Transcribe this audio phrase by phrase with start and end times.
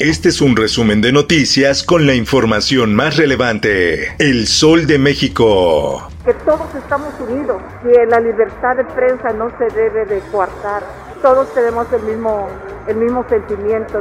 [0.00, 4.14] Este es un resumen de noticias con la información más relevante.
[4.20, 6.08] El Sol de México.
[6.24, 10.84] Que todos estamos unidos, que la libertad de prensa no se debe de coartar.
[11.20, 12.48] Todos tenemos el mismo,
[12.86, 13.98] el mismo sentimiento,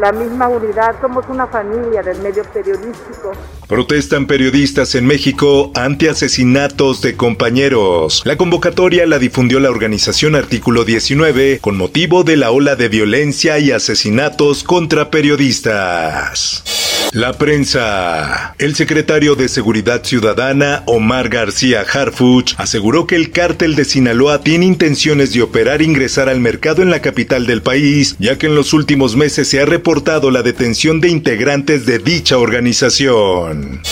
[0.00, 3.32] la misma unidad, somos una familia del medio periodístico.
[3.68, 8.22] Protestan periodistas en México ante asesinatos de compañeros.
[8.24, 13.58] La convocatoria la difundió la organización Artículo 19 con motivo de la ola de violencia
[13.58, 16.91] y asesinatos contra periodistas.
[17.12, 18.54] La prensa.
[18.58, 24.64] El secretario de Seguridad Ciudadana, Omar García Harfuch, aseguró que el cártel de Sinaloa tiene
[24.64, 28.54] intenciones de operar e ingresar al mercado en la capital del país, ya que en
[28.54, 33.82] los últimos meses se ha reportado la detención de integrantes de dicha organización.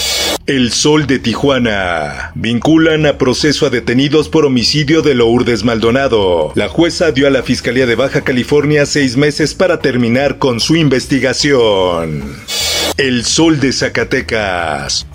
[0.47, 2.33] El Sol de Tijuana.
[2.35, 6.53] Vinculan a proceso a detenidos por homicidio de Lourdes Maldonado.
[6.55, 10.75] La jueza dio a la Fiscalía de Baja California seis meses para terminar con su
[10.75, 12.23] investigación.
[13.01, 15.07] El Sol de Zacatecas.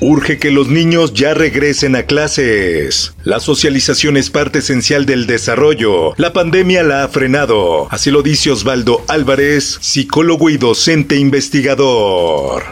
[0.00, 3.14] Urge que los niños ya regresen a clases.
[3.22, 6.12] La socialización es parte esencial del desarrollo.
[6.16, 7.86] La pandemia la ha frenado.
[7.92, 12.64] Así lo dice Osvaldo Álvarez, psicólogo y docente investigador.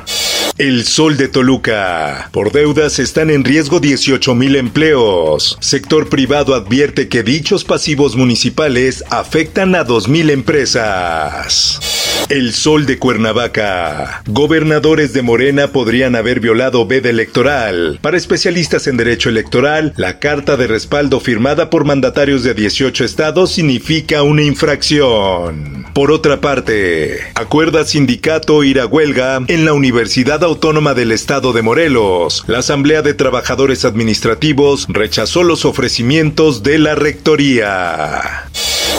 [0.58, 2.30] El Sol de Toluca.
[2.33, 5.56] Por deudas están en riesgo 18 mil empleos.
[5.61, 11.95] Sector privado advierte que dichos pasivos municipales afectan a 2 mil empresas.
[12.29, 14.23] El Sol de Cuernavaca.
[14.27, 18.01] Gobernadores de Morena podrían haber violado veda electoral.
[18.03, 23.53] Para especialistas en derecho electoral, la carta de respaldo firmada por mandatarios de 18 estados
[23.53, 25.87] significa una infracción.
[25.95, 31.63] Por otra parte, acuerda sindicato ir a huelga en la Universidad Autónoma del Estado de
[31.63, 32.45] Morelos.
[32.48, 38.48] La Asamblea de Trabajadores Administrativos rechazó los ofrecimientos de la Rectoría.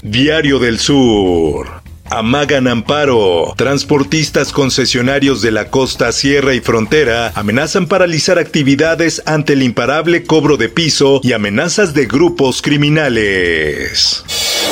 [0.01, 1.86] Diario del Sur.
[2.09, 3.53] Amagan amparo.
[3.57, 10.57] Transportistas concesionarios de la costa, sierra y frontera amenazan paralizar actividades ante el imparable cobro
[10.57, 14.23] de piso y amenazas de grupos criminales.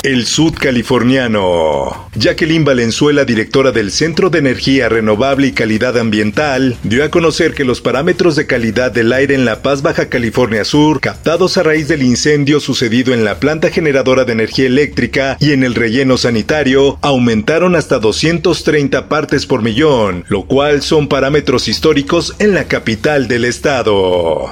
[0.06, 2.10] El sudcaliforniano.
[2.14, 7.66] Jacqueline Valenzuela, directora del Centro de Energía Renovable y Calidad Ambiental, dio a conocer que
[7.66, 11.88] los parámetros de calidad del aire en La Paz, Baja California Sur, captados a raíz
[11.88, 17.00] del incendio sucedido en la planta generadora de energía eléctrica y en el relleno sanitario,
[17.02, 23.44] aumentaron hasta 230 partes por millón, lo cual son parámetros históricos en la capital del
[23.44, 24.52] estado.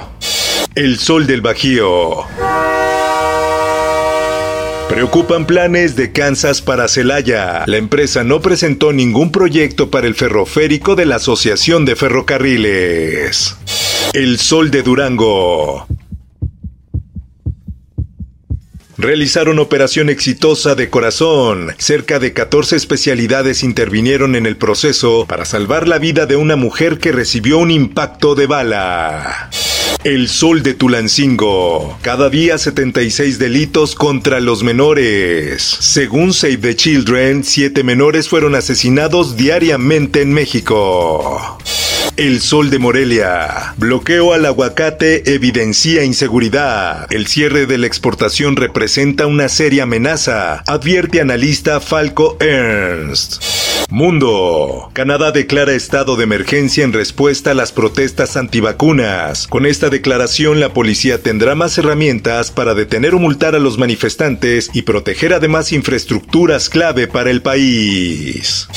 [0.74, 2.24] El sol del Bajío.
[4.88, 7.64] Preocupan planes de Kansas para Celaya.
[7.66, 13.56] La empresa no presentó ningún proyecto para el ferroférico de la Asociación de Ferrocarriles.
[14.12, 15.86] El Sol de Durango.
[18.96, 21.74] Realizaron operación exitosa de corazón.
[21.78, 26.98] Cerca de 14 especialidades intervinieron en el proceso para salvar la vida de una mujer
[26.98, 29.50] que recibió un impacto de bala.
[30.04, 31.98] El Sol de Tulancingo.
[32.02, 35.62] Cada día 76 delitos contra los menores.
[35.62, 41.58] Según Save the Children, 7 menores fueron asesinados diariamente en México.
[42.16, 43.74] El Sol de Morelia.
[43.76, 47.10] Bloqueo al aguacate evidencia inseguridad.
[47.10, 53.63] El cierre de la exportación representa una seria amenaza, advierte analista Falco Ernst.
[53.90, 54.90] Mundo.
[54.92, 59.46] Canadá declara estado de emergencia en respuesta a las protestas antivacunas.
[59.46, 64.70] Con esta declaración, la policía tendrá más herramientas para detener o multar a los manifestantes
[64.72, 68.68] y proteger además infraestructuras clave para el país.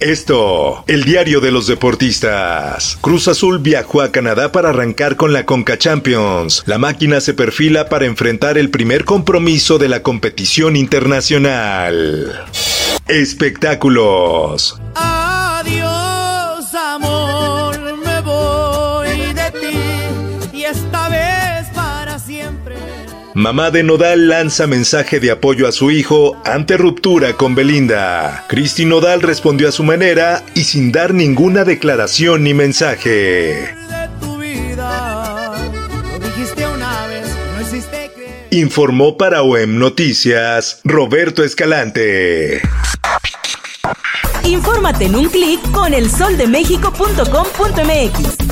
[0.00, 2.98] Esto, el diario de los deportistas.
[3.00, 6.64] Cruz Azul viajó a Canadá para arrancar con la Conca Champions.
[6.66, 12.46] La máquina se perfila para enfrentar el primer compromiso de la competición internacional.
[13.08, 14.80] Espectáculos.
[14.94, 22.76] Adiós, amor, me voy de ti y esta vez para siempre.
[23.34, 28.44] Mamá de Nodal lanza mensaje de apoyo a su hijo ante ruptura con Belinda.
[28.48, 33.74] Cristi Nodal respondió a su manera y sin dar ninguna declaración ni mensaje.
[38.50, 42.60] Informó para OEM Noticias Roberto Escalante.
[44.52, 48.51] Infórmate en un clic con elsoldemexico.com.mx.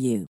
[0.00, 0.26] you.